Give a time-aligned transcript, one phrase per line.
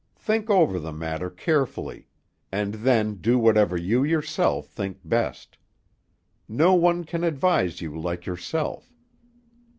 [0.15, 2.07] Think over the matter carefully,
[2.51, 5.59] and then do whatever you yourself think best.
[6.49, 8.91] No one can advise you like yourself.